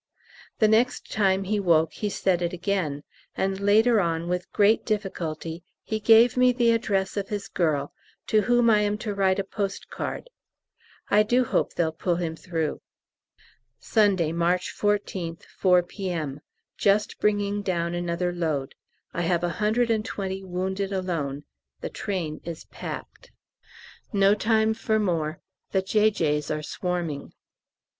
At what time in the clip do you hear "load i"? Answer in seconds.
18.33-19.21